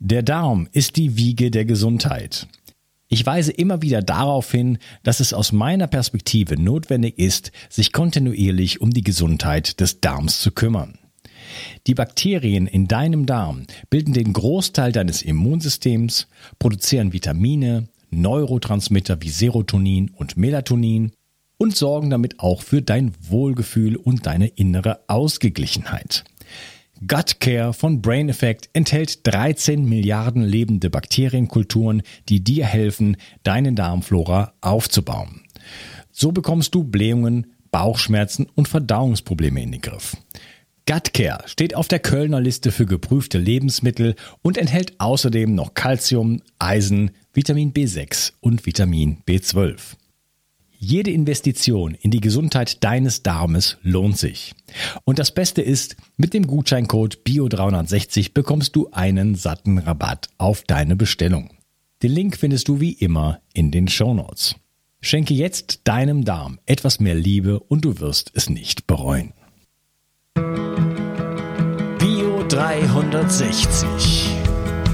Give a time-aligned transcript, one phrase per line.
[0.00, 2.46] Der Darm ist die Wiege der Gesundheit.
[3.08, 8.80] Ich weise immer wieder darauf hin, dass es aus meiner Perspektive notwendig ist, sich kontinuierlich
[8.80, 11.00] um die Gesundheit des Darms zu kümmern.
[11.88, 16.28] Die Bakterien in deinem Darm bilden den Großteil deines Immunsystems,
[16.60, 21.10] produzieren Vitamine, Neurotransmitter wie Serotonin und Melatonin
[21.56, 26.22] und sorgen damit auch für dein Wohlgefühl und deine innere Ausgeglichenheit.
[27.06, 34.52] Gut Care von Brain Effect enthält 13 Milliarden lebende Bakterienkulturen, die dir helfen, deine Darmflora
[34.60, 35.42] aufzubauen.
[36.10, 40.16] So bekommst du Blähungen, Bauchschmerzen und Verdauungsprobleme in den Griff.
[40.88, 46.42] Gut Care steht auf der Kölner Liste für geprüfte Lebensmittel und enthält außerdem noch Calcium,
[46.58, 49.96] Eisen, Vitamin B6 und Vitamin B12.
[50.80, 54.54] Jede Investition in die Gesundheit deines Darmes lohnt sich.
[55.04, 60.94] Und das Beste ist, mit dem Gutscheincode BIO360 bekommst du einen satten Rabatt auf deine
[60.94, 61.50] Bestellung.
[62.04, 64.54] Den Link findest du wie immer in den Show Notes.
[65.00, 69.32] Schenke jetzt deinem Darm etwas mehr Liebe und du wirst es nicht bereuen.
[71.98, 73.88] Bio 360.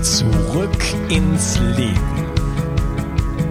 [0.01, 2.34] Zurück ins Leben.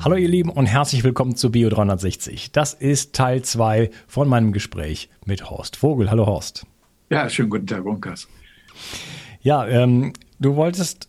[0.00, 2.52] Hallo ihr Lieben und herzlich willkommen zu Bio 360.
[2.52, 6.08] Das ist Teil 2 von meinem Gespräch mit Horst Vogel.
[6.08, 6.66] Hallo Horst.
[7.10, 8.28] Ja, schönen guten Tag, Unkas.
[9.42, 11.08] Ja, ähm, du wolltest,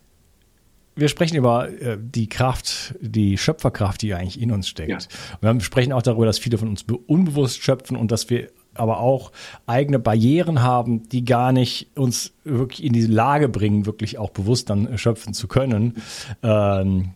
[0.96, 5.08] wir sprechen über äh, die Kraft, die Schöpferkraft, die eigentlich in uns steckt.
[5.40, 5.54] Ja.
[5.54, 9.30] Wir sprechen auch darüber, dass viele von uns unbewusst schöpfen und dass wir aber auch
[9.66, 14.68] eigene Barrieren haben, die gar nicht uns wirklich in die Lage bringen, wirklich auch bewusst
[14.68, 16.02] dann schöpfen zu können.
[16.42, 17.12] Ähm,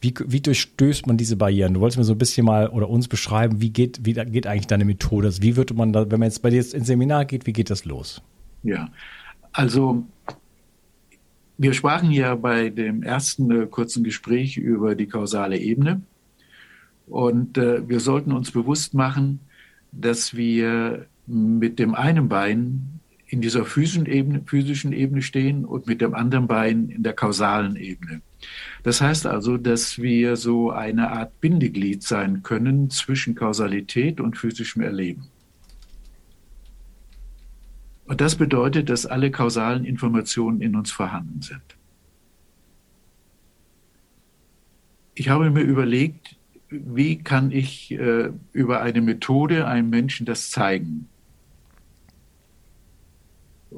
[0.00, 1.74] wie, wie durchstößt man diese Barrieren?
[1.74, 4.68] Du wolltest mir so ein bisschen mal oder uns beschreiben, wie geht, wie geht eigentlich
[4.68, 5.28] deine Methode?
[5.28, 7.52] Also wie würde man da, wenn man jetzt bei dir jetzt ins Seminar geht, wie
[7.52, 8.22] geht das los?
[8.62, 8.88] Ja,
[9.52, 10.04] also
[11.56, 16.02] wir sprachen ja bei dem ersten äh, kurzen Gespräch über die kausale Ebene.
[17.08, 19.40] Und äh, wir sollten uns bewusst machen,
[19.90, 26.00] dass wir mit dem einen Bein in dieser physischen Ebene, physischen Ebene stehen und mit
[26.00, 28.22] dem anderen Bein in der kausalen Ebene.
[28.82, 34.82] Das heißt also, dass wir so eine Art Bindeglied sein können zwischen Kausalität und physischem
[34.82, 35.28] Erleben.
[38.06, 41.62] Und das bedeutet, dass alle kausalen Informationen in uns vorhanden sind.
[45.14, 46.36] Ich habe mir überlegt,
[46.70, 51.08] wie kann ich äh, über eine Methode einem Menschen das zeigen?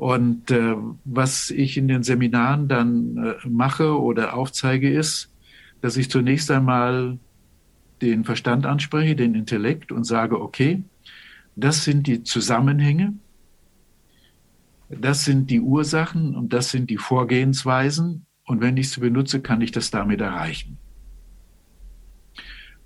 [0.01, 5.31] Und äh, was ich in den Seminaren dann äh, mache oder aufzeige, ist,
[5.83, 7.19] dass ich zunächst einmal
[8.01, 10.83] den Verstand anspreche, den Intellekt und sage, okay,
[11.55, 13.13] das sind die Zusammenhänge,
[14.89, 18.25] das sind die Ursachen und das sind die Vorgehensweisen.
[18.47, 20.79] Und wenn ich sie benutze, kann ich das damit erreichen.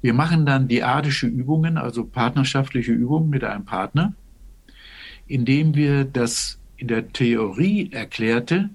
[0.03, 4.15] Wir machen dann diadische Übungen, also partnerschaftliche Übungen mit einem Partner,
[5.29, 8.71] indem wir das in der Theorie erklärte,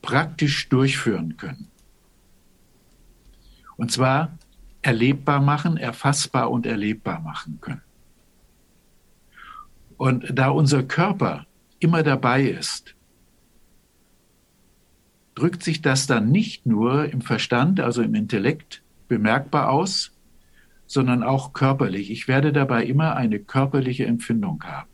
[0.00, 1.68] praktisch durchführen können.
[3.76, 4.36] Und zwar
[4.82, 7.82] erlebbar machen, erfassbar und erlebbar machen können.
[9.96, 11.46] Und da unser Körper
[11.78, 12.94] immer dabei ist,
[15.34, 20.12] drückt sich das dann nicht nur im Verstand, also im Intellekt, bemerkbar aus,
[20.86, 22.10] sondern auch körperlich.
[22.10, 24.91] Ich werde dabei immer eine körperliche Empfindung haben.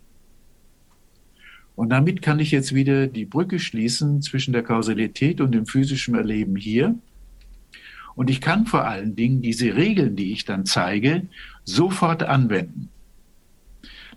[1.78, 6.16] Und damit kann ich jetzt wieder die Brücke schließen zwischen der Kausalität und dem physischen
[6.16, 6.97] Erleben hier.
[8.16, 11.28] Und ich kann vor allen Dingen diese Regeln, die ich dann zeige,
[11.63, 12.89] sofort anwenden.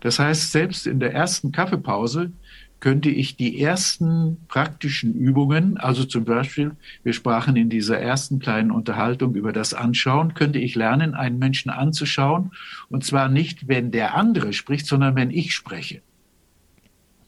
[0.00, 2.32] Das heißt, selbst in der ersten Kaffeepause
[2.80, 6.72] könnte ich die ersten praktischen Übungen, also zum Beispiel,
[7.04, 11.70] wir sprachen in dieser ersten kleinen Unterhaltung über das Anschauen, könnte ich lernen, einen Menschen
[11.70, 12.50] anzuschauen.
[12.88, 16.02] Und zwar nicht, wenn der andere spricht, sondern wenn ich spreche.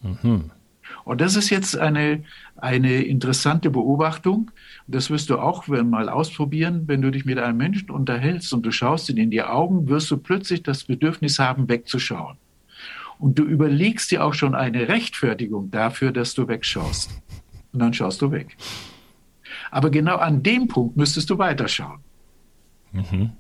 [0.04, 0.50] Mhm.
[1.04, 2.24] Und das ist jetzt eine,
[2.56, 4.50] eine interessante Beobachtung.
[4.86, 8.70] Das wirst du auch mal ausprobieren, wenn du dich mit einem Menschen unterhältst und du
[8.70, 12.36] schaust ihn in die Augen, wirst du plötzlich das Bedürfnis haben, wegzuschauen.
[13.18, 17.10] Und du überlegst dir auch schon eine Rechtfertigung dafür, dass du wegschaust.
[17.72, 18.56] Und dann schaust du weg.
[19.70, 22.00] Aber genau an dem Punkt müsstest du weiterschauen.
[22.92, 23.32] Mhm.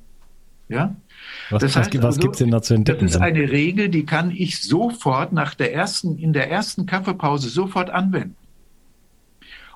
[0.74, 0.96] Ja?
[1.50, 3.06] Was, das heißt, was, also, gibt es denn da zu entdecken?
[3.06, 7.48] Das ist eine Regel, die kann ich sofort nach der ersten, in der ersten Kaffeepause
[7.48, 8.36] sofort anwenden.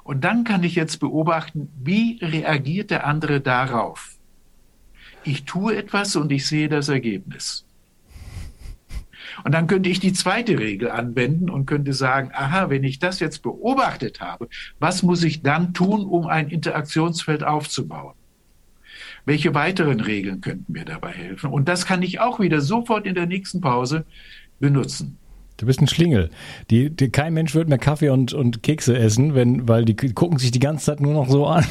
[0.02, 4.16] Und dann kann ich jetzt beobachten, wie reagiert der andere darauf.
[5.22, 7.66] Ich tue etwas und ich sehe das Ergebnis.
[9.44, 13.20] Und dann könnte ich die zweite Regel anwenden und könnte sagen, aha, wenn ich das
[13.20, 14.48] jetzt beobachtet habe,
[14.78, 18.14] was muss ich dann tun, um ein Interaktionsfeld aufzubauen?
[19.28, 21.50] Welche weiteren Regeln könnten mir dabei helfen?
[21.50, 24.06] Und das kann ich auch wieder sofort in der nächsten Pause
[24.58, 25.18] benutzen.
[25.58, 26.30] Du bist ein Schlingel.
[26.70, 30.38] Die, die, kein Mensch wird mehr Kaffee und, und Kekse essen, wenn, weil die gucken
[30.38, 31.66] sich die ganze Zeit nur noch so an.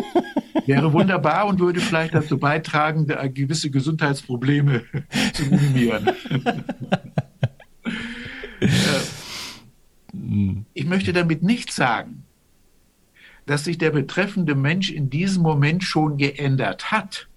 [0.66, 4.82] Wäre wunderbar und würde vielleicht dazu beitragen, gewisse Gesundheitsprobleme
[5.34, 6.08] zu minimieren.
[10.74, 12.17] ich möchte damit nicht sagen,
[13.48, 17.28] dass sich der betreffende Mensch in diesem Moment schon geändert hat.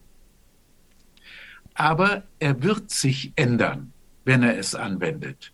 [1.74, 3.94] Aber er wird sich ändern,
[4.26, 5.54] wenn er es anwendet.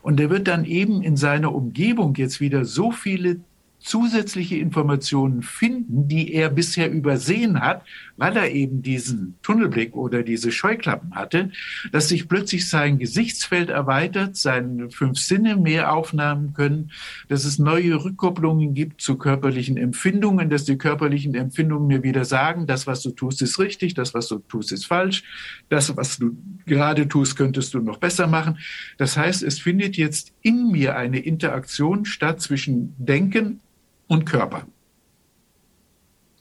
[0.00, 3.40] Und er wird dann eben in seiner Umgebung jetzt wieder so viele
[3.78, 7.84] zusätzliche Informationen finden, die er bisher übersehen hat,
[8.18, 11.50] weil er eben diesen Tunnelblick oder diese Scheuklappen hatte,
[11.92, 16.90] dass sich plötzlich sein Gesichtsfeld erweitert, seine fünf Sinne mehr aufnehmen können,
[17.28, 22.66] dass es neue Rückkopplungen gibt zu körperlichen Empfindungen, dass die körperlichen Empfindungen mir wieder sagen,
[22.66, 25.22] das, was du tust, ist richtig, das, was du tust, ist falsch,
[25.68, 26.36] das, was du
[26.66, 28.58] gerade tust, könntest du noch besser machen.
[28.98, 33.60] Das heißt, es findet jetzt in mir eine Interaktion statt zwischen Denken
[34.08, 34.66] und Körper.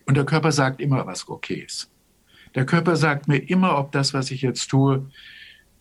[0.07, 1.91] Und der Körper sagt immer, was okay ist.
[2.55, 5.05] Der Körper sagt mir immer, ob das, was ich jetzt tue,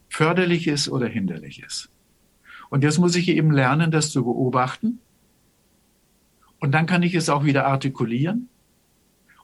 [0.08, 1.90] förderlich ist oder hinderlich ist.
[2.68, 4.98] Und jetzt muss ich eben lernen, das zu beobachten.
[6.58, 8.48] Und dann kann ich es auch wieder artikulieren.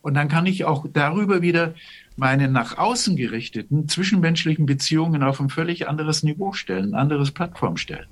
[0.02, 1.74] Und dann kann ich auch darüber wieder
[2.16, 7.76] meine nach außen gerichteten zwischenmenschlichen Beziehungen auf ein völlig anderes Niveau stellen, ein anderes Plattform
[7.76, 8.08] stellen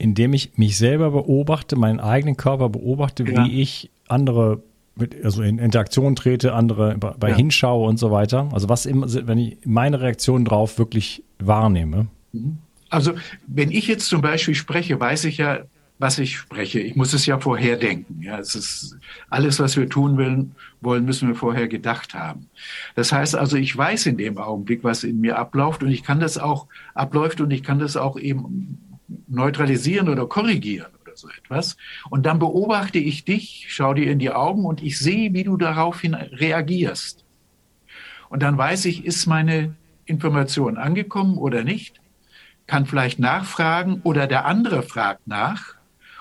[0.00, 3.44] indem ich mich selber beobachte, meinen eigenen Körper beobachte, ja.
[3.44, 4.62] wie ich andere
[4.96, 7.36] mit, also in Interaktion trete, andere bei ja.
[7.36, 8.48] hinschaue und so weiter.
[8.52, 12.08] Also was immer, wenn ich meine Reaktion drauf wirklich wahrnehme.
[12.32, 12.58] Mhm.
[12.88, 13.12] Also
[13.46, 15.60] wenn ich jetzt zum Beispiel spreche, weiß ich ja,
[16.00, 16.80] was ich spreche.
[16.80, 18.22] Ich muss es ja vorher denken.
[18.22, 18.96] Ja, es ist
[19.28, 22.48] alles, was wir tun wollen, wollen, müssen wir vorher gedacht haben.
[22.94, 26.18] Das heißt also, ich weiß in dem Augenblick, was in mir abläuft und ich kann
[26.18, 28.78] das auch abläuft und ich kann das auch eben
[29.28, 31.76] neutralisieren oder korrigieren so etwas.
[32.10, 35.56] Und dann beobachte ich dich, schau dir in die Augen und ich sehe, wie du
[35.56, 37.24] daraufhin reagierst.
[38.28, 39.74] Und dann weiß ich, ist meine
[40.04, 42.00] Information angekommen oder nicht,
[42.66, 45.74] kann vielleicht nachfragen oder der andere fragt nach.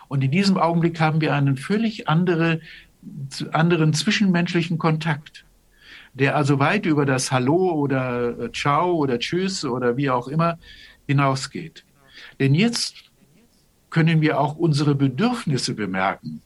[0.07, 2.61] Und in diesem Augenblick haben wir einen völlig andere,
[3.51, 5.45] anderen zwischenmenschlichen Kontakt,
[6.13, 10.57] der also weit über das Hallo oder äh, Ciao oder Tschüss oder wie auch immer
[11.07, 11.85] hinausgeht.
[12.39, 13.08] Denn jetzt
[13.89, 16.41] können wir auch unsere Bedürfnisse bemerken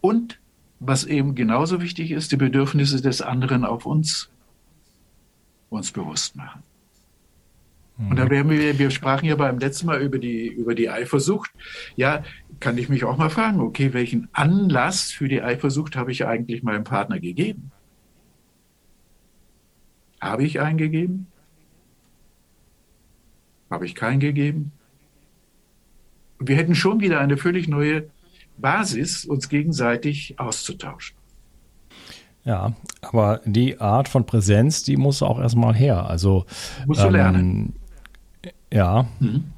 [0.00, 0.38] und,
[0.80, 4.30] was eben genauso wichtig ist, die Bedürfnisse des anderen auf uns,
[5.70, 6.62] uns bewusst machen.
[7.98, 11.50] Und da werden wir, wir sprachen ja beim letzten Mal über die, über die Eifersucht.
[11.94, 12.24] Ja,
[12.58, 16.62] kann ich mich auch mal fragen, okay, welchen Anlass für die Eifersucht habe ich eigentlich
[16.62, 17.70] meinem Partner gegeben?
[20.20, 21.26] Habe ich einen gegeben?
[23.70, 24.72] Habe ich keinen gegeben?
[26.48, 28.08] Wir hätten schon wieder eine völlig neue
[28.58, 31.16] Basis, uns gegenseitig auszutauschen.
[32.44, 36.06] Ja, aber die Art von Präsenz, die muss auch erstmal her.
[36.08, 36.44] Also
[36.86, 37.74] musst du ähm, lernen.
[38.72, 39.06] Ja.
[39.20, 39.52] Mhm.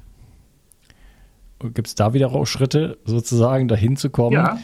[1.59, 4.33] Gibt es da wieder auch Schritte, sozusagen dahin zu kommen?
[4.33, 4.59] Ja,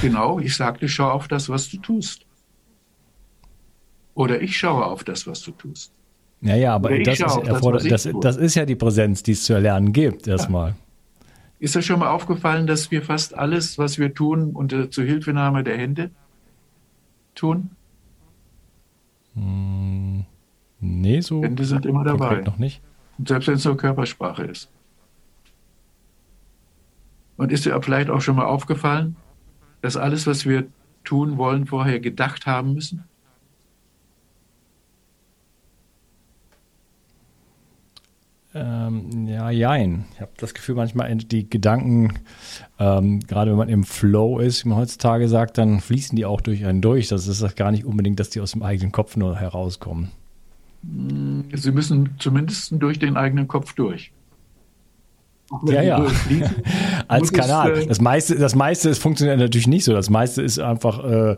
[0.00, 0.38] genau.
[0.38, 2.24] Ich sagte, schau auf das, was du tust.
[4.14, 5.92] Oder ich schaue auf das, was du tust.
[6.40, 9.52] Ja, ja, aber das ist, das, das, das ist, ja die Präsenz, die es zu
[9.52, 10.70] erlernen gibt, erstmal.
[10.70, 10.76] Ja.
[11.58, 15.78] Ist euch schon mal aufgefallen, dass wir fast alles, was wir tun, unter Zuhilfenahme der
[15.78, 16.10] Hände
[17.34, 17.70] tun?
[19.34, 20.26] Hm,
[20.80, 21.42] nee, so.
[21.42, 22.42] Hände sind immer dabei.
[22.42, 22.82] Noch nicht.
[23.18, 24.70] Und selbst wenn es nur Körpersprache ist.
[27.36, 29.16] Und ist dir vielleicht auch schon mal aufgefallen,
[29.80, 30.66] dass alles, was wir
[31.04, 33.04] tun wollen, vorher gedacht haben müssen?
[38.58, 40.06] Ähm, ja, jein.
[40.14, 42.14] Ich habe das Gefühl, manchmal die Gedanken,
[42.78, 46.40] ähm, gerade wenn man im Flow ist, wie man heutzutage sagt, dann fließen die auch
[46.40, 47.08] durch einen durch.
[47.08, 50.10] Das ist gar nicht unbedingt, dass die aus dem eigenen Kopf nur herauskommen.
[50.82, 54.10] Mm, sie müssen zumindest durch den eigenen Kopf durch.
[55.66, 56.06] Ja, ja.
[57.08, 57.72] Als Kanal.
[57.72, 59.92] Es, äh, das meiste, das meiste ist, funktioniert natürlich nicht so.
[59.92, 61.36] Das meiste ist einfach äh,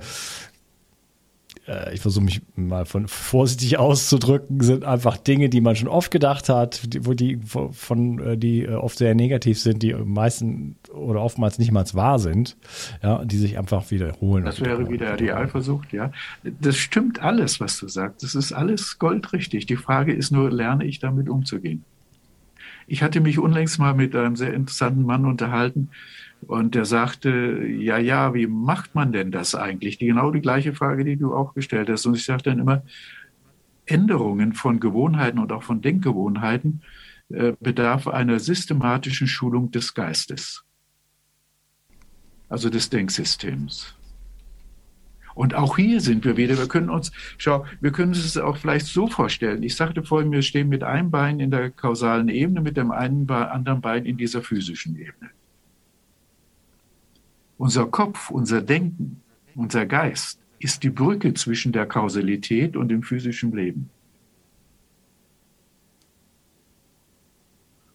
[1.68, 6.10] äh, ich versuche mich mal von vorsichtig auszudrücken, sind einfach Dinge, die man schon oft
[6.10, 7.38] gedacht hat, die, wo die
[7.72, 12.18] von äh, die äh, oft sehr negativ sind, die meisten oder oftmals nicht mal wahr
[12.18, 12.56] sind,
[13.02, 14.44] ja, die sich einfach wiederholen.
[14.44, 16.10] Das wäre wieder die Eifersucht, ja.
[16.42, 18.22] Das stimmt alles, was du sagst.
[18.22, 19.66] Das ist alles goldrichtig.
[19.66, 21.84] Die Frage ist nur, lerne ich damit umzugehen?
[22.88, 25.90] Ich hatte mich unlängst mal mit einem sehr interessanten Mann unterhalten,
[26.46, 29.98] und der sagte, ja, ja, wie macht man denn das eigentlich?
[29.98, 32.06] Die, genau die gleiche Frage, die du auch gestellt hast.
[32.06, 32.82] Und ich sage dann immer,
[33.86, 36.82] Änderungen von Gewohnheiten und auch von Denkgewohnheiten
[37.30, 40.64] äh, bedarf einer systematischen Schulung des Geistes,
[42.48, 43.94] also des Denksystems.
[45.34, 48.86] Und auch hier sind wir wieder, wir können uns, schau, wir können es auch vielleicht
[48.86, 49.62] so vorstellen.
[49.62, 53.30] Ich sagte vorhin, wir stehen mit einem Bein in der kausalen Ebene, mit dem einen
[53.30, 55.30] anderen Bein in dieser physischen Ebene.
[57.58, 59.20] Unser Kopf, unser Denken,
[59.54, 63.90] unser Geist ist die Brücke zwischen der Kausalität und dem physischen Leben.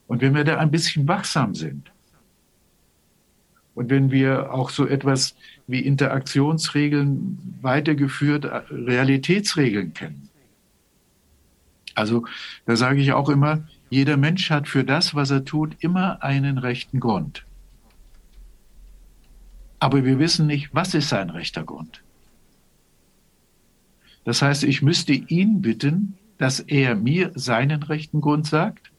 [0.08, 1.91] Und wenn wir da ein bisschen wachsam sind
[3.74, 10.29] und wenn wir auch so etwas wie Interaktionsregeln weitergeführt, äh, Realitätsregeln kennen.
[11.96, 12.25] Also
[12.65, 16.58] da sage ich auch immer, jeder Mensch hat für das, was er tut, immer einen
[16.58, 17.46] rechten Grund.
[19.84, 22.02] Aber wir wissen nicht, was ist sein rechter Grund.
[24.24, 28.94] Das heißt, ich müsste ihn bitten, dass er mir seinen rechten Grund sagt.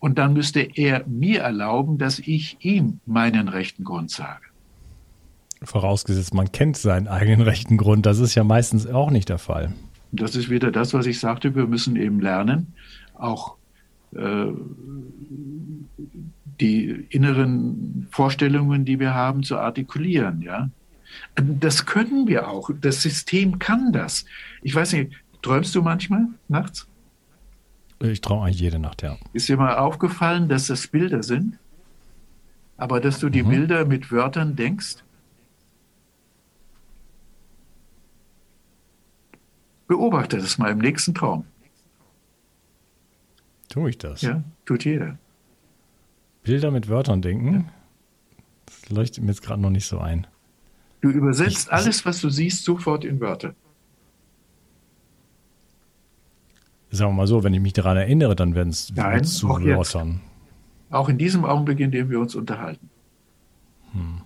[0.00, 4.46] Und dann müsste er mir erlauben, dass ich ihm meinen rechten Grund sage.
[5.60, 8.06] Vorausgesetzt, man kennt seinen eigenen rechten Grund.
[8.06, 9.74] Das ist ja meistens auch nicht der Fall.
[10.12, 11.54] Das ist wieder das, was ich sagte.
[11.54, 12.72] Wir müssen eben lernen,
[13.12, 13.56] auch
[14.16, 14.46] äh,
[16.60, 20.70] die inneren Vorstellungen, die wir haben, zu artikulieren, ja.
[21.36, 22.70] Das können wir auch.
[22.80, 24.24] Das System kann das.
[24.62, 25.12] Ich weiß nicht,
[25.42, 26.86] träumst du manchmal nachts?
[28.00, 29.16] Ich träume eigentlich jede Nacht, ja.
[29.32, 31.58] Ist dir mal aufgefallen, dass das Bilder sind?
[32.76, 33.48] Aber dass du die mhm.
[33.48, 34.96] Bilder mit Wörtern denkst?
[39.88, 41.44] Beobachte das mal im nächsten Traum.
[43.68, 44.22] Tue ich das?
[44.22, 45.18] Ja, tut jeder.
[46.48, 47.68] Bilder mit Wörtern denken?
[48.64, 50.26] Das leuchtet mir jetzt gerade noch nicht so ein.
[51.02, 53.54] Du übersetzt ich, alles, was du siehst, sofort in Wörter.
[56.90, 58.86] Sagen wir mal so, wenn ich mich daran erinnere, dann werden es
[59.36, 60.08] zu auch Wörtern.
[60.08, 60.94] Jetzt.
[60.94, 62.88] Auch in diesem Augenblick, in dem wir uns unterhalten.
[63.92, 64.22] Hm.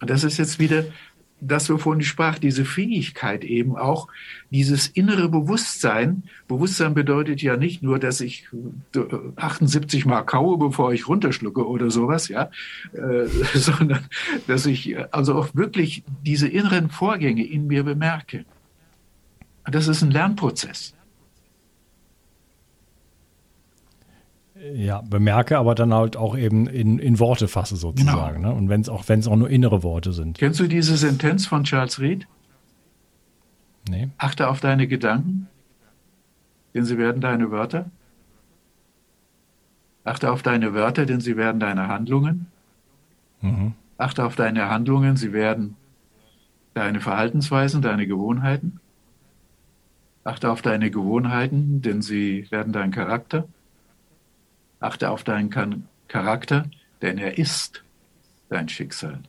[0.00, 0.82] Und das ist jetzt wieder
[1.40, 4.08] das, wovon ich sprach, diese Fähigkeit eben auch,
[4.50, 6.24] dieses innere Bewusstsein.
[6.48, 8.48] Bewusstsein bedeutet ja nicht nur, dass ich
[9.36, 12.50] 78 Mal kaue, bevor ich runterschlucke oder sowas, ja,
[12.92, 14.06] äh, sondern
[14.46, 18.44] dass ich also auch wirklich diese inneren Vorgänge in mir bemerke.
[19.64, 20.94] Das ist ein Lernprozess.
[24.74, 28.42] Ja, bemerke, aber dann halt auch eben in, in Worte fasse sozusagen.
[28.42, 28.48] Genau.
[28.50, 28.54] Ne?
[28.54, 30.38] Und wenn es auch, wenn es auch nur innere Worte sind.
[30.38, 32.26] Kennst du diese Sentenz von Charles Reed?
[33.88, 34.08] Nee.
[34.18, 35.48] Achte auf deine Gedanken,
[36.74, 37.86] denn sie werden deine Wörter.
[40.04, 42.46] Achte auf deine Wörter, denn sie werden deine Handlungen.
[43.40, 43.72] Mhm.
[43.96, 45.76] Achte auf deine Handlungen, sie werden
[46.74, 48.80] deine Verhaltensweisen, deine Gewohnheiten.
[50.24, 53.46] Achte auf deine Gewohnheiten, denn sie werden dein Charakter.
[54.80, 55.50] Achte auf deinen
[56.08, 56.68] Charakter,
[57.02, 57.84] denn er ist
[58.48, 59.20] dein Schicksal.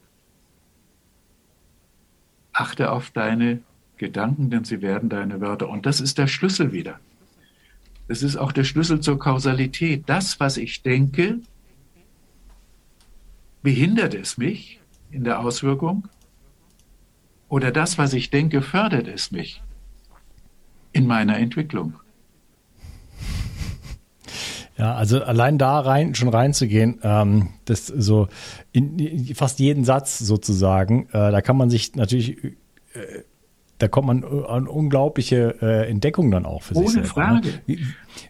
[2.54, 3.62] Achte auf deine
[3.98, 5.70] Gedanken, denn sie werden deine Wörter.
[5.70, 7.00] Und das ist der Schlüssel wieder.
[8.08, 10.04] Das ist auch der Schlüssel zur Kausalität.
[10.08, 11.40] Das, was ich denke,
[13.62, 14.82] behindert es mich
[15.12, 16.08] in der Auswirkung?
[17.48, 19.62] Oder das, was ich denke, fördert es mich
[20.94, 22.01] in meiner Entwicklung?
[24.82, 28.30] Ja, also allein da rein, schon reinzugehen, ähm, das so
[28.72, 32.54] in, fast jeden Satz sozusagen, äh, da kann man sich natürlich, äh,
[33.78, 37.16] da kommt man an unglaubliche äh, Entdeckungen dann auch für Ohne sich selber.
[37.16, 37.42] Ohne ne?
[37.44, 37.48] Frage.
[37.50, 37.62] Ne?
[37.68, 37.80] Wie,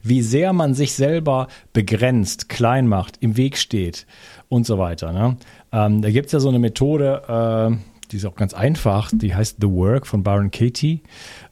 [0.03, 4.05] wie, sehr man sich selber begrenzt, klein macht, im Weg steht
[4.49, 5.13] und so weiter.
[5.13, 5.37] Ne?
[5.71, 7.77] Ähm, da gibt es ja so eine Methode, äh,
[8.11, 11.01] die ist auch ganz einfach, die heißt The Work von Baron Katie.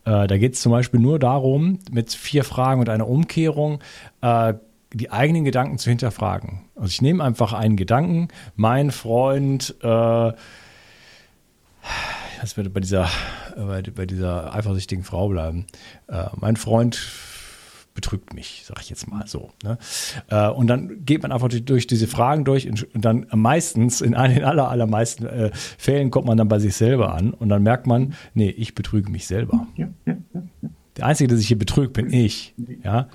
[0.03, 3.79] Äh, da geht es zum Beispiel nur darum, mit vier Fragen und einer Umkehrung,
[4.21, 4.55] äh,
[4.93, 6.61] die eigenen Gedanken zu hinterfragen.
[6.75, 10.31] Also ich nehme einfach einen Gedanken, mein Freund, äh,
[12.41, 13.09] das wird bei dieser,
[13.55, 15.67] bei, bei dieser eifersüchtigen Frau bleiben.
[16.07, 16.99] Äh, mein Freund
[17.93, 19.51] betrügt mich, sag ich jetzt mal so.
[19.63, 19.77] Ne?
[20.29, 24.43] Äh, und dann geht man einfach durch, diese Fragen durch und, dann meistens, in den
[24.43, 28.15] aller, allermeisten äh, Fällen kommt man dann bei sich selber an und dann merkt man,
[28.33, 29.67] nee, ich betrüge mich selber.
[29.75, 30.69] Ja, ja, ja.
[30.99, 32.53] Der Einzige, der sich hier betrügt, bin ich.
[32.83, 33.07] Ja?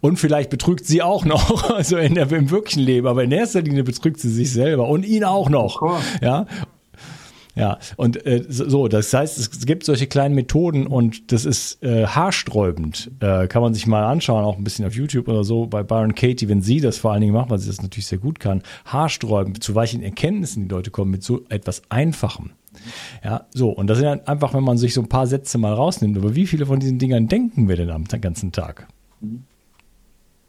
[0.00, 3.62] Und vielleicht betrügt sie auch noch, also in der, im wirklichen Leben, aber in erster
[3.62, 6.00] Linie betrügt sie sich selber und ihn auch noch.
[6.20, 6.46] Ja.
[7.58, 12.06] Ja, und äh, so, das heißt, es gibt solche kleinen Methoden und das ist äh,
[12.06, 13.10] haarsträubend.
[13.20, 16.14] Äh, kann man sich mal anschauen, auch ein bisschen auf YouTube oder so, bei Byron
[16.14, 18.62] Katie, wenn sie das vor allen Dingen macht, weil sie das natürlich sehr gut kann,
[18.84, 22.50] haarsträubend, zu welchen Erkenntnissen die Leute kommen mit so etwas Einfachem.
[23.24, 25.72] Ja, so, und das sind dann einfach, wenn man sich so ein paar Sätze mal
[25.72, 28.86] rausnimmt, aber wie viele von diesen Dingern denken wir denn am ganzen Tag?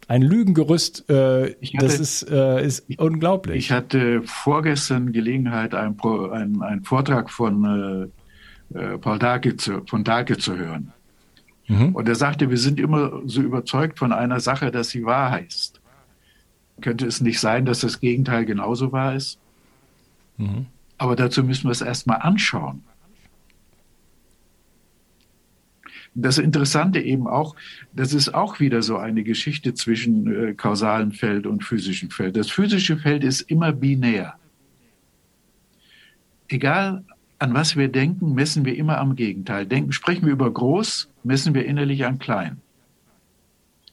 [0.09, 3.57] Ein Lügengerüst, äh, hatte, das ist, äh, ist unglaublich.
[3.57, 8.09] Ich hatte vorgestern Gelegenheit, einen, einen, einen Vortrag von
[8.73, 10.93] äh, äh, Paul Dahlke zu, von Dahlke zu hören.
[11.67, 11.93] Mhm.
[11.93, 15.79] Und er sagte, wir sind immer so überzeugt von einer Sache, dass sie wahr heißt.
[16.81, 19.37] Könnte es nicht sein, dass das Gegenteil genauso wahr ist?
[20.37, 20.65] Mhm.
[20.97, 22.81] Aber dazu müssen wir es erstmal anschauen.
[26.21, 27.55] Das Interessante eben auch,
[27.93, 32.35] das ist auch wieder so eine Geschichte zwischen äh, kausalem Feld und physischem Feld.
[32.35, 34.35] Das physische Feld ist immer binär.
[36.47, 37.03] Egal
[37.37, 39.65] an was wir denken, messen wir immer am Gegenteil.
[39.65, 42.57] Denken, sprechen wir über groß, messen wir innerlich an klein.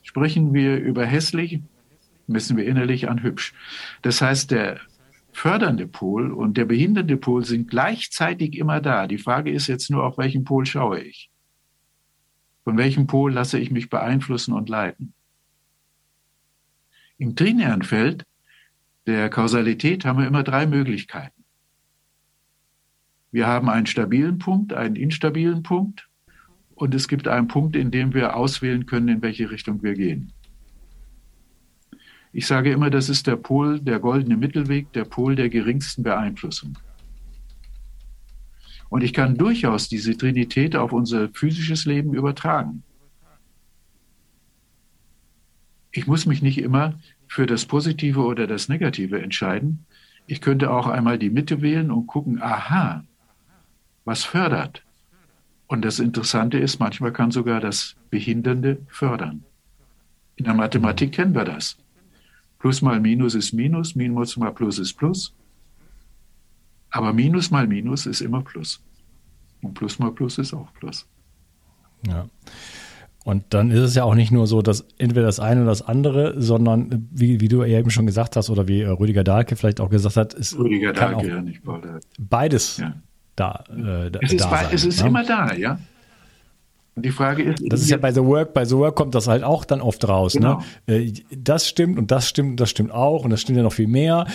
[0.03, 1.61] Sprechen wir über hässlich,
[2.27, 3.53] messen wir innerlich an hübsch.
[4.01, 4.81] Das heißt, der
[5.31, 9.07] fördernde Pol und der behindernde Pol sind gleichzeitig immer da.
[9.07, 11.29] Die Frage ist jetzt nur, auf welchen Pol schaue ich?
[12.67, 15.13] Von welchem Pol lasse ich mich beeinflussen und leiten?
[17.17, 18.25] Im trinären Feld
[19.05, 21.45] der Kausalität haben wir immer drei Möglichkeiten.
[23.31, 26.09] Wir haben einen stabilen Punkt, einen instabilen Punkt
[26.75, 30.33] und es gibt einen Punkt, in dem wir auswählen können, in welche Richtung wir gehen.
[32.33, 36.77] Ich sage immer, das ist der Pol, der goldene Mittelweg, der Pol der geringsten Beeinflussung.
[38.89, 42.83] Und ich kann durchaus diese Trinität auf unser physisches Leben übertragen.
[45.91, 49.85] Ich muss mich nicht immer für das Positive oder das Negative entscheiden.
[50.27, 53.03] Ich könnte auch einmal die Mitte wählen und gucken, aha,
[54.05, 54.83] was fördert?
[55.67, 59.43] Und das Interessante ist, manchmal kann sogar das Behindernde fördern.
[60.35, 61.77] In der Mathematik kennen wir das.
[62.59, 65.33] Plus mal Minus ist Minus, Minus mal Plus ist Plus.
[66.97, 68.81] Aber Minus mal Minus ist immer Plus.
[69.61, 71.05] Und Plus mal Plus ist auch Plus.
[72.07, 72.27] Ja.
[73.23, 75.81] Und dann ist es ja auch nicht nur so, dass entweder das eine oder das
[75.81, 79.89] andere, sondern wie, wie du eben schon gesagt hast oder wie Rüdiger Dahlke vielleicht auch
[79.89, 81.81] gesagt hat, ist Rüdiger Dahlke, ja, nicht Paul
[82.17, 82.93] Beides ja.
[83.35, 85.09] da, äh, es ist, da sein, es ist ne?
[85.09, 85.77] immer da, ja.
[86.97, 87.63] Und die Frage ist.
[87.67, 90.07] Das ist ja bei The Work, bei The Work kommt das halt auch dann oft
[90.07, 90.33] raus.
[90.33, 90.57] Ne?
[90.87, 90.99] Genau.
[90.99, 91.13] Ne?
[91.37, 93.87] Das stimmt und das stimmt und das stimmt auch und das stimmt ja noch viel
[93.87, 94.25] mehr.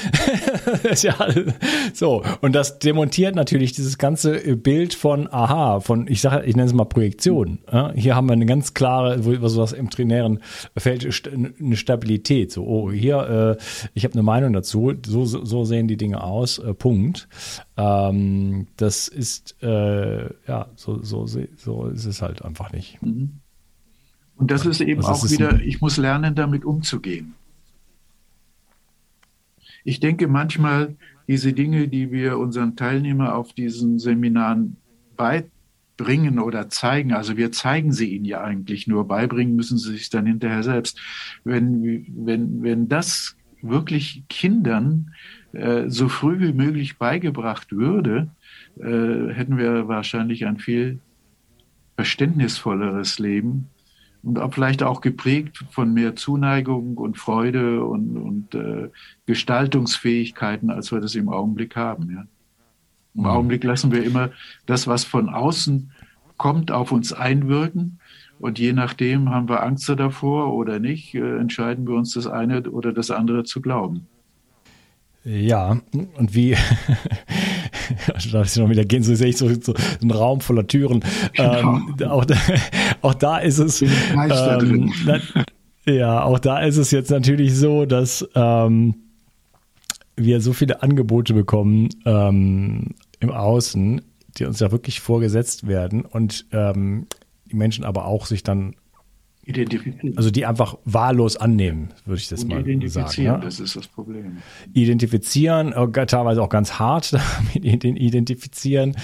[1.03, 1.16] ja,
[1.92, 2.22] so.
[2.40, 6.72] Und das demontiert natürlich dieses ganze Bild von, aha, von, ich sage, ich nenne es
[6.72, 7.59] mal Projektion.
[7.72, 7.92] Ja?
[7.96, 10.38] Hier haben wir eine ganz klare, was was im trainären
[10.77, 12.53] Feld, eine Stabilität.
[12.53, 14.92] So, oh, hier, äh, ich habe eine Meinung dazu.
[15.05, 16.59] So, so sehen die Dinge aus.
[16.59, 17.29] Äh, Punkt.
[17.77, 23.03] Ähm, das ist, äh, ja, so, so, so ist es halt einfach nicht.
[23.03, 23.41] Mhm.
[24.37, 27.35] Und das ist eben das auch ist wieder, ich muss lernen, damit umzugehen.
[29.85, 30.97] Ich denke manchmal,
[31.29, 34.77] diese Dinge, die wir unseren Teilnehmern auf diesen Seminaren
[35.17, 40.11] beibringen oder zeigen, also wir zeigen sie ihnen ja eigentlich nur, beibringen müssen sie sich
[40.11, 41.01] dann hinterher selbst.
[41.45, 45.15] Wenn, wenn, wenn das wirklich Kindern
[45.53, 48.29] äh, so früh wie möglich beigebracht würde,
[48.79, 51.01] äh, hätten wir wahrscheinlich ein viel
[51.97, 53.69] verständnisvolleres Leben
[54.23, 58.88] und auch vielleicht auch geprägt von mehr Zuneigung und Freude und, und äh,
[59.27, 62.11] Gestaltungsfähigkeiten, als wir das im Augenblick haben.
[62.11, 62.25] Ja.
[63.15, 63.27] Im mhm.
[63.27, 64.31] Augenblick lassen wir immer
[64.67, 65.91] das, was von außen
[66.38, 67.99] kommt, auf uns einwirken.
[68.38, 72.62] Und je nachdem haben wir Angst davor oder nicht, äh, entscheiden wir uns das eine
[72.71, 74.07] oder das andere zu glauben.
[75.25, 76.57] Ja, und wie,
[78.33, 81.05] darf ich noch wieder gehen, so sehe ich so, so einen Raum voller Türen.
[81.35, 81.59] Genau.
[81.59, 82.37] Ähm, auch, da,
[83.03, 83.83] auch da ist es.
[83.83, 85.21] Ähm, na,
[85.85, 88.95] ja, auch da ist es jetzt natürlich so, dass ähm,
[90.17, 94.03] wir so viele Angebote bekommen ähm, im Außen,
[94.39, 97.07] die uns ja wirklich vorgesetzt werden und ähm,
[97.47, 98.75] die Menschen aber auch sich dann
[100.16, 103.24] Also die einfach wahllos annehmen, würde ich das Und mal identifizieren, sagen.
[103.24, 103.38] Ja?
[103.38, 104.38] das ist das Problem.
[104.72, 107.12] Identifizieren, äh, teilweise auch ganz hart
[107.55, 108.96] damit identifizieren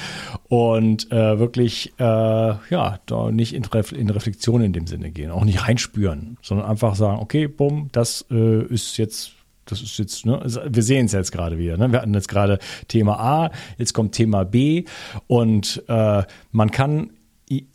[0.49, 5.33] und äh, wirklich äh, ja da nicht in, Ref in Reflexion in dem Sinne gehen,
[5.33, 9.33] auch nicht reinspüren, sondern einfach sagen, okay, bumm, das äh, ist jetzt
[9.71, 11.77] das ist jetzt, ne, wir sehen es jetzt gerade wieder.
[11.77, 11.93] Ne?
[11.93, 14.85] Wir hatten jetzt gerade Thema A, jetzt kommt Thema B
[15.27, 16.23] und äh,
[16.53, 17.11] man kann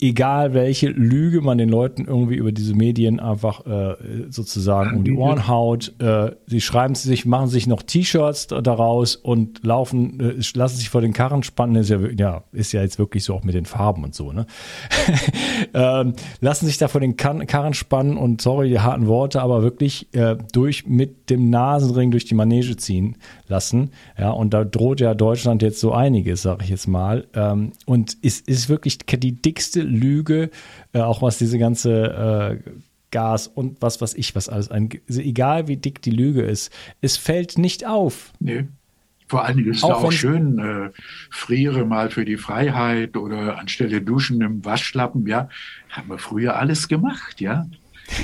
[0.00, 3.96] egal welche Lüge man den Leuten irgendwie über diese Medien einfach äh,
[4.30, 5.92] sozusagen um die Ohren haut.
[6.00, 11.00] Äh, sie schreiben sich, machen sich noch T-Shirts daraus und laufen, äh, lassen sich vor
[11.00, 11.76] den Karren spannen.
[11.76, 14.32] Ist ja, ja, ist ja jetzt wirklich so auch mit den Farben und so.
[14.32, 14.46] Ne?
[15.74, 20.08] ähm, lassen sich da vor den Karren spannen und sorry die harten Worte, aber wirklich
[20.14, 23.16] äh, durch mit dem Nasenring durch die Manege ziehen
[23.48, 23.90] lassen.
[24.18, 27.26] Ja, und da droht ja Deutschland jetzt so einiges, sage ich jetzt mal.
[27.34, 30.50] Ähm, und es ist wirklich die dickste dickste Lüge,
[30.92, 32.70] äh, auch was diese ganze äh,
[33.10, 36.72] Gas und was was ich, was alles ein, also egal wie dick die Lüge ist,
[37.00, 38.32] es fällt nicht auf.
[38.40, 38.66] Nee.
[39.26, 40.90] Vor allen Dingen ist es auch, auch schön, äh,
[41.30, 45.48] friere mal für die Freiheit oder anstelle duschen im Waschlappen, ja,
[45.88, 47.66] haben wir früher alles gemacht, ja.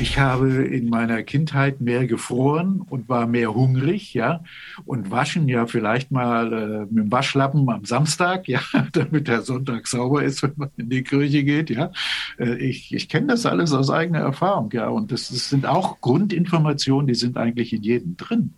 [0.00, 4.44] Ich habe in meiner Kindheit mehr gefroren und war mehr hungrig, ja.
[4.84, 8.60] Und waschen ja vielleicht mal äh, mit dem Waschlappen am Samstag, ja,
[8.92, 11.92] damit der Sonntag sauber ist, wenn man in die Kirche geht, ja.
[12.38, 14.88] Äh, ich ich kenne das alles aus eigener Erfahrung, ja.
[14.88, 18.54] Und das, das sind auch Grundinformationen, die sind eigentlich in jedem drin.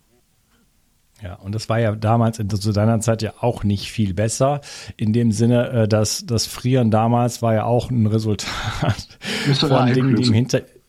[1.22, 4.60] Ja, und das war ja damals zu deiner Zeit ja auch nicht viel besser.
[4.96, 9.18] In dem Sinne, äh, dass das Frieren damals war ja auch ein Resultat
[9.54, 10.81] von Dingen, die im Hintergrund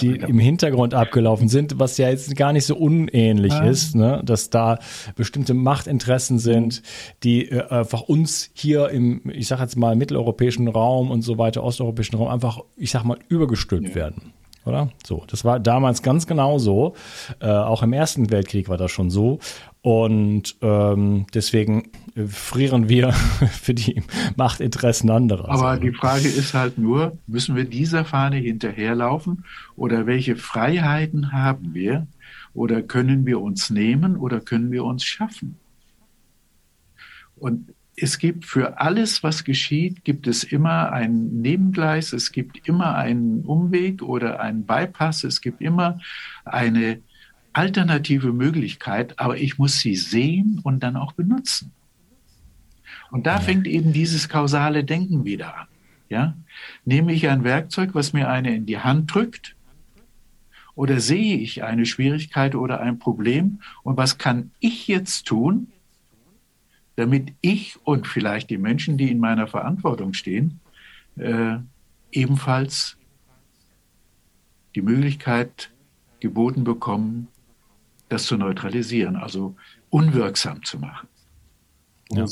[0.00, 3.64] die im Hintergrund abgelaufen sind, was ja jetzt gar nicht so unähnlich ja.
[3.64, 4.22] ist, ne?
[4.24, 4.78] dass da
[5.16, 6.82] bestimmte Machtinteressen sind,
[7.22, 11.62] die äh, einfach uns hier im, ich sag jetzt mal, mitteleuropäischen Raum und so weiter,
[11.62, 13.94] osteuropäischen Raum einfach, ich sag mal, übergestülpt ja.
[13.94, 14.32] werden
[14.64, 14.90] oder?
[15.06, 16.94] So, das war damals ganz genau so.
[17.40, 19.38] Äh, auch im Ersten Weltkrieg war das schon so.
[19.82, 21.90] Und ähm, deswegen
[22.28, 23.12] frieren wir
[23.62, 24.02] für die
[24.36, 25.48] Machtinteressen anderer.
[25.48, 29.44] Aber die Frage ist halt nur, müssen wir dieser Fahne hinterherlaufen
[29.76, 32.06] oder welche Freiheiten haben wir
[32.52, 35.56] oder können wir uns nehmen oder können wir uns schaffen?
[37.36, 42.96] Und es gibt für alles, was geschieht, gibt es immer ein Nebengleis, es gibt immer
[42.96, 45.98] einen Umweg oder einen Bypass, es gibt immer
[46.44, 47.00] eine
[47.52, 51.72] alternative Möglichkeit, aber ich muss sie sehen und dann auch benutzen.
[53.10, 55.66] Und da fängt eben dieses kausale Denken wieder an.
[56.08, 56.36] Ja?
[56.84, 59.56] Nehme ich ein Werkzeug, was mir eine in die Hand drückt,
[60.74, 65.68] oder sehe ich eine Schwierigkeit oder ein Problem und was kann ich jetzt tun,
[66.96, 70.60] damit ich und vielleicht die Menschen, die in meiner Verantwortung stehen,
[71.16, 71.56] äh,
[72.12, 72.96] ebenfalls
[74.74, 75.70] die Möglichkeit
[76.20, 77.28] geboten bekommen,
[78.10, 79.56] das zu neutralisieren, also
[79.88, 81.08] unwirksam zu machen.
[82.12, 82.26] Ja.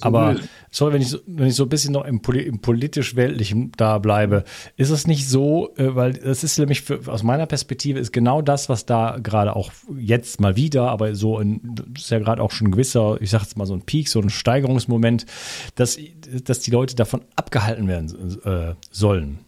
[0.00, 0.36] Aber
[0.70, 4.44] sorry, wenn ich, so, wenn ich so ein bisschen noch im, im politisch-weltlichen da bleibe,
[4.76, 8.40] ist es nicht so, äh, weil das ist nämlich für, aus meiner Perspektive ist genau
[8.40, 11.60] das, was da gerade auch jetzt mal wieder, aber so ein,
[11.92, 14.08] das ist ja gerade auch schon ein gewisser, ich sag jetzt mal so ein Peak,
[14.08, 15.26] so ein Steigerungsmoment,
[15.74, 15.98] dass,
[16.44, 19.40] dass die Leute davon abgehalten werden äh, sollen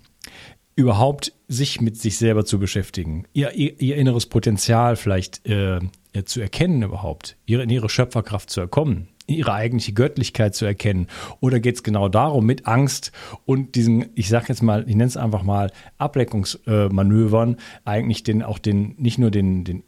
[0.76, 5.80] überhaupt sich mit sich selber zu beschäftigen, ihr, ihr, ihr inneres Potenzial vielleicht äh,
[6.24, 11.06] zu erkennen überhaupt, ihre, in ihre Schöpferkraft zu erkommen, ihre eigentliche Göttlichkeit zu erkennen?
[11.40, 13.12] Oder geht es genau darum, mit Angst
[13.44, 18.58] und diesen, ich sage jetzt mal, ich nenne es einfach mal Ableckungsmanövern, eigentlich den auch
[18.58, 19.82] den, nicht nur den, den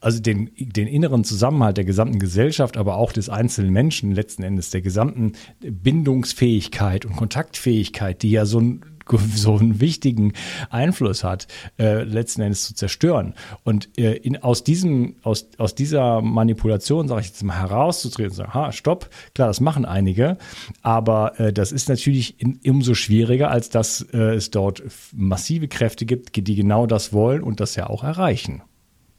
[0.00, 4.70] also den, den inneren Zusammenhalt der gesamten Gesellschaft, aber auch des einzelnen Menschen letzten Endes,
[4.70, 8.80] der gesamten Bindungsfähigkeit und Kontaktfähigkeit, die ja so ein
[9.34, 10.32] so einen wichtigen
[10.70, 13.34] Einfluss hat, äh, letzten Endes zu zerstören.
[13.64, 18.36] Und äh, in, aus, diesem, aus, aus dieser Manipulation, sage ich jetzt mal, herauszutreten und
[18.36, 20.38] sagen, ha, stopp, klar, das machen einige,
[20.82, 24.82] aber äh, das ist natürlich in, umso schwieriger, als dass äh, es dort
[25.14, 28.62] massive Kräfte gibt, die genau das wollen und das ja auch erreichen.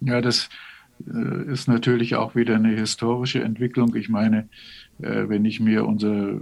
[0.01, 0.49] Ja, das
[1.07, 3.95] äh, ist natürlich auch wieder eine historische Entwicklung.
[3.95, 4.49] Ich meine,
[5.01, 6.41] äh, wenn ich mir unsere,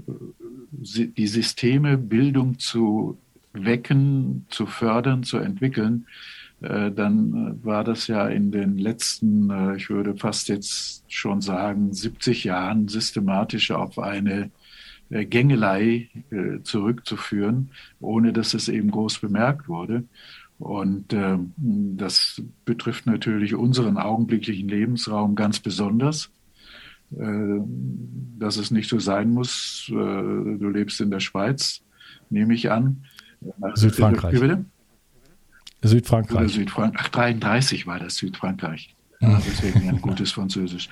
[0.72, 3.18] die Systeme Bildung zu
[3.66, 6.06] wecken, zu fördern, zu entwickeln,
[6.62, 11.42] äh, dann äh, war das ja in den letzten, äh, ich würde fast jetzt schon
[11.42, 14.52] sagen, 70 Jahren systematisch auf eine
[15.10, 16.10] Gängelei
[16.64, 17.70] zurückzuführen,
[18.02, 20.04] ohne dass es eben groß bemerkt wurde.
[20.60, 26.30] Und äh, das betrifft natürlich unseren augenblicklichen Lebensraum ganz besonders,
[27.10, 29.86] dass es nicht so sein muss.
[29.88, 31.82] Du lebst in der Schweiz,
[32.30, 33.06] nehme ich an.
[33.76, 34.40] Südfrankreich.
[35.84, 36.60] Südfrankreich.
[36.78, 36.92] Oder.
[36.96, 38.96] Ach, 33 war das Südfrankreich.
[39.20, 40.90] Ja, deswegen ein gutes Französisch.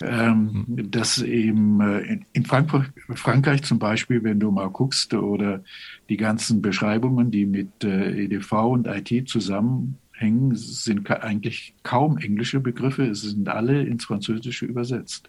[0.00, 5.62] Ähm, dass eben äh, in Frankreich, Frankreich zum Beispiel, wenn du mal guckst, oder
[6.08, 13.06] die ganzen Beschreibungen, die mit äh, EDV und IT zusammenhängen, sind eigentlich kaum englische Begriffe,
[13.06, 15.28] es sind alle ins Französische übersetzt.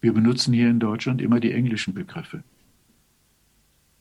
[0.00, 2.44] Wir benutzen hier in Deutschland immer die englischen Begriffe.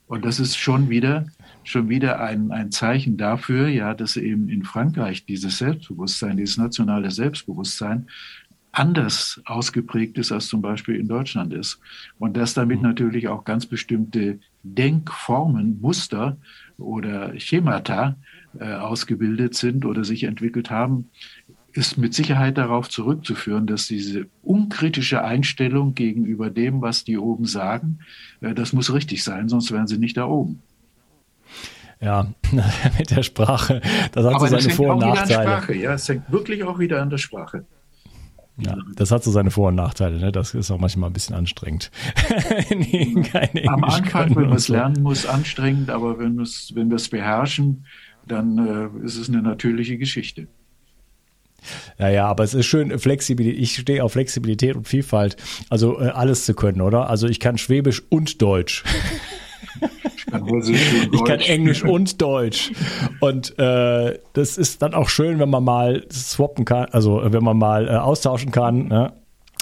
[0.07, 1.27] Und das ist schon wieder,
[1.63, 7.11] schon wieder ein, ein Zeichen dafür, ja, dass eben in Frankreich dieses Selbstbewusstsein, dieses nationale
[7.11, 8.07] Selbstbewusstsein
[8.71, 11.79] anders ausgeprägt ist, als zum Beispiel in Deutschland ist.
[12.19, 12.87] Und dass damit mhm.
[12.87, 16.37] natürlich auch ganz bestimmte Denkformen, Muster
[16.77, 18.15] oder Schemata
[18.59, 21.09] äh, ausgebildet sind oder sich entwickelt haben,
[21.77, 27.99] ist mit Sicherheit darauf zurückzuführen, dass diese unkritische Einstellung gegenüber dem, was die oben sagen,
[28.41, 30.61] äh, das muss richtig sein, sonst wären sie nicht da oben.
[32.01, 32.27] Ja,
[32.97, 35.75] mit der Sprache, das hat Aber so seine Vor- und Nachteile.
[35.75, 37.65] Ja, es hängt wirklich auch wieder an der Sprache.
[38.59, 40.17] Ja, das hat so seine Vor- und Nachteile.
[40.17, 40.31] Ne?
[40.31, 41.91] Das ist auch manchmal ein bisschen anstrengend.
[43.67, 47.85] Am Anfang, wenn man es lernen muss, anstrengend, aber wenn, wenn wir es beherrschen,
[48.25, 50.47] dann äh, ist es eine natürliche Geschichte.
[51.97, 53.61] Ja, ja, aber es ist schön, Flexibilität.
[53.61, 55.37] Ich stehe auf Flexibilität und Vielfalt.
[55.69, 57.09] Also äh, alles zu können, oder?
[57.09, 58.83] Also ich kann Schwäbisch und Deutsch.
[61.11, 62.71] Ich kann, Englisch und Deutsch.
[63.21, 67.57] Und äh, das ist dann auch schön, wenn man mal swappen kann, also wenn man
[67.57, 68.87] mal äh, austauschen kann.
[68.87, 69.13] Ne?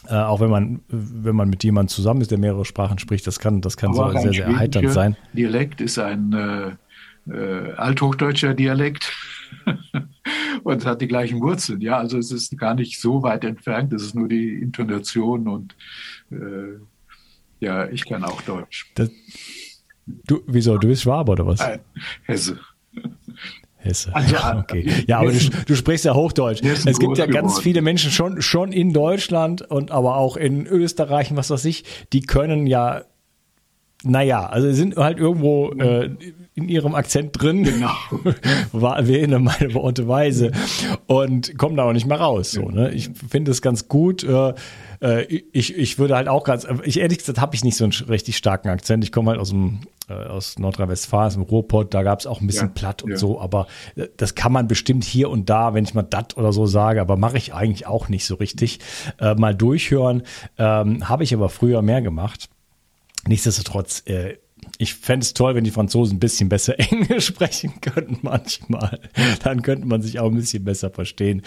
[0.07, 3.39] Äh, auch wenn man, wenn man mit jemandem zusammen ist, der mehrere Sprachen spricht, das
[3.39, 5.15] kann, das kann so sehr, sehr erheiternd sein.
[5.33, 9.11] Dialekt ist ein äh, äh, althochdeutscher Dialekt.
[10.63, 11.81] und hat die gleichen Wurzeln.
[11.81, 13.93] Ja, also es ist gar nicht so weit entfernt.
[13.93, 15.75] Es ist nur die Intonation und
[16.31, 16.79] äh,
[17.59, 18.91] ja, ich kann auch Deutsch.
[18.95, 19.09] Das,
[20.05, 20.77] du, wieso?
[20.77, 21.59] Du bist Schwabe oder was?
[21.59, 21.79] Nein,
[22.23, 22.59] Hesse.
[23.77, 24.15] Hesse.
[24.15, 25.03] Also, okay.
[25.07, 26.61] Ja, aber du, du, sprichst ja Hochdeutsch.
[26.63, 27.63] Es gibt ja ganz geworden.
[27.63, 31.83] viele Menschen schon, schon in Deutschland und aber auch in Österreich und was weiß ich,
[32.11, 33.03] die können ja
[34.03, 36.11] naja, also sind halt irgendwo äh,
[36.53, 37.63] in ihrem Akzent drin.
[37.63, 37.89] Genau.
[38.71, 40.51] wählen meine Worte weise
[41.07, 42.51] und kommen da auch nicht mehr raus.
[42.51, 42.91] So, ne?
[42.91, 44.23] Ich finde es ganz gut.
[44.23, 44.53] Äh,
[45.01, 47.93] äh, ich, ich würde halt auch ganz, ich ehrlich gesagt habe ich nicht so einen
[48.07, 49.03] richtig starken Akzent.
[49.03, 52.39] Ich komme halt aus dem äh, aus Nordrhein-Westfalen, aus dem Ruhrpott, da gab es auch
[52.39, 53.17] ein bisschen ja, platt und ja.
[53.17, 56.53] so, aber äh, das kann man bestimmt hier und da, wenn ich mal dat oder
[56.53, 58.79] so sage, aber mache ich eigentlich auch nicht so richtig.
[59.19, 60.23] Äh, mal durchhören,
[60.57, 62.49] ähm, habe ich aber früher mehr gemacht.
[63.27, 64.37] Nichtsdestotrotz, äh,
[64.77, 68.99] ich fände es toll, wenn die Franzosen ein bisschen besser Englisch sprechen könnten manchmal.
[69.43, 71.41] Dann könnte man sich auch ein bisschen besser verstehen.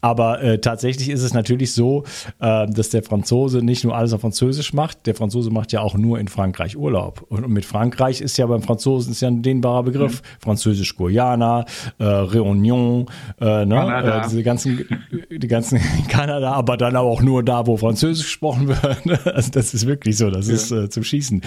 [0.00, 2.04] Aber äh, tatsächlich ist es natürlich so,
[2.40, 5.06] äh, dass der Franzose nicht nur alles auf Französisch macht.
[5.06, 7.24] Der Franzose macht ja auch nur in Frankreich Urlaub.
[7.28, 10.22] Und mit Frankreich ist ja beim Franzosen ist ja ein dehnbarer Begriff.
[10.22, 10.26] Mhm.
[10.40, 11.64] Französisch Guyana,
[11.98, 13.06] äh, Réunion,
[13.40, 14.20] äh, ne?
[14.22, 14.86] äh, diese ganzen,
[15.30, 19.26] die ganzen Kanada, aber dann auch nur da, wo Französisch gesprochen wird.
[19.26, 20.30] also das ist wirklich so.
[20.30, 20.54] Das ja.
[20.54, 21.42] ist äh, zum Schießen,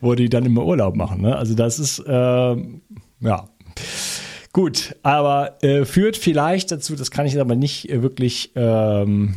[0.00, 1.22] wo die dann immer Urlaub machen.
[1.22, 1.36] Ne?
[1.36, 2.56] Also das ist, äh,
[3.20, 3.48] ja.
[4.52, 9.36] Gut, aber äh, führt vielleicht dazu, das kann ich aber nicht wirklich ähm,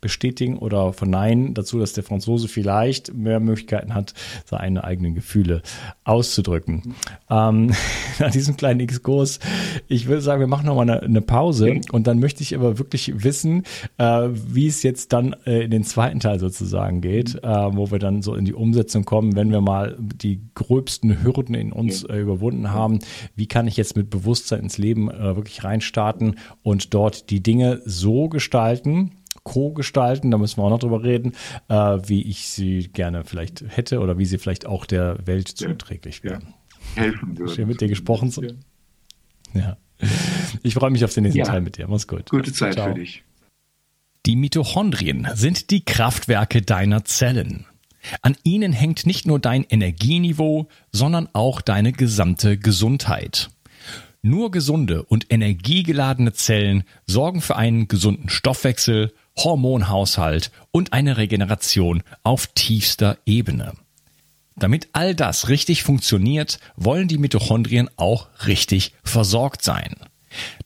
[0.00, 5.62] bestätigen oder verneinen dazu, dass der Franzose vielleicht mehr Möglichkeiten hat, seine eigenen Gefühle
[6.04, 6.94] auszudrücken.
[7.28, 7.72] Ähm,
[8.18, 9.40] nach diesem kleinen Exkurs,
[9.88, 13.22] ich würde sagen, wir machen nochmal eine, eine Pause und dann möchte ich aber wirklich
[13.24, 13.64] wissen,
[13.98, 17.98] äh, wie es jetzt dann äh, in den zweiten Teil sozusagen geht, äh, wo wir
[17.98, 22.16] dann so in die Umsetzung kommen, wenn wir mal die gröbsten Hürden in uns äh,
[22.16, 23.00] überwunden haben.
[23.36, 27.80] Wie kann ich jetzt mit Bewusstsein ins Leben äh, wirklich reinstarten und dort die Dinge
[27.84, 31.32] so gestalten, co-gestalten, da müssen wir auch noch drüber reden,
[31.68, 36.22] äh, wie ich sie gerne vielleicht hätte oder wie sie vielleicht auch der Welt zuträglich
[36.24, 36.54] wären.
[36.96, 37.02] Ja.
[37.02, 37.54] Helfen würde.
[37.54, 38.42] Schön mit dir gesprochen zu.
[39.54, 39.76] Ja.
[40.62, 41.44] Ich freue mich auf den nächsten ja.
[41.44, 41.86] Teil mit dir.
[41.88, 42.30] Mach's gut.
[42.30, 42.88] Gute Zeit Ciao.
[42.88, 43.22] für dich.
[44.26, 47.66] Die Mitochondrien sind die Kraftwerke deiner Zellen.
[48.22, 53.50] An ihnen hängt nicht nur dein Energieniveau, sondern auch deine gesamte Gesundheit.
[54.22, 62.46] Nur gesunde und energiegeladene Zellen sorgen für einen gesunden Stoffwechsel, Hormonhaushalt und eine Regeneration auf
[62.48, 63.72] tiefster Ebene.
[64.56, 69.94] Damit all das richtig funktioniert, wollen die Mitochondrien auch richtig versorgt sein.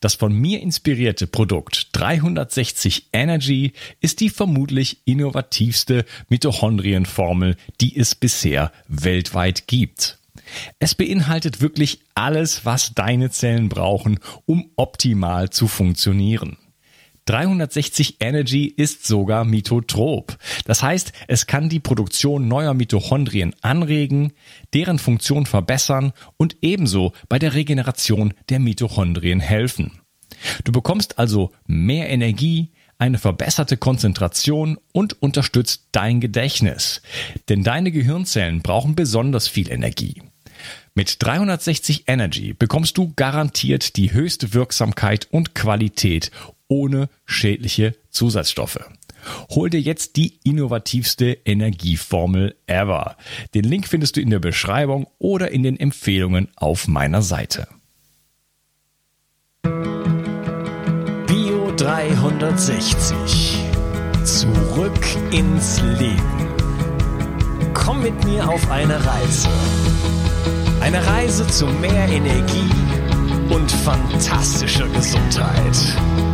[0.01, 8.73] Das von mir inspirierte Produkt 360 Energy ist die vermutlich innovativste Mitochondrienformel, die es bisher
[8.89, 10.19] weltweit gibt.
[10.79, 16.59] Es beinhaltet wirklich alles, was deine Zellen brauchen, um optimal zu funktionieren.
[17.27, 20.37] 360 Energy ist sogar mitotrop.
[20.67, 24.33] Das heißt, es kann die Produktion neuer Mitochondrien anregen,
[24.75, 30.01] deren Funktion verbessern und ebenso bei der Regeneration der Mitochondrien helfen.
[30.65, 37.03] Du bekommst also mehr Energie, eine verbesserte Konzentration und unterstützt dein Gedächtnis.
[37.49, 40.23] Denn deine Gehirnzellen brauchen besonders viel Energie.
[40.95, 46.31] Mit 360 Energy bekommst du garantiert die höchste Wirksamkeit und Qualität
[46.69, 48.81] ohne schädliche Zusatzstoffe.
[49.51, 53.17] Hol dir jetzt die innovativste Energieformel ever.
[53.55, 57.69] Den Link findest du in der Beschreibung oder in den Empfehlungen auf meiner Seite.
[61.27, 63.59] Bio 360.
[64.25, 66.55] Zurück ins Leben.
[67.73, 69.49] Komm mit mir auf eine Reise.
[70.81, 72.71] Eine Reise zu mehr Energie
[73.51, 76.34] und fantastischer Gesundheit.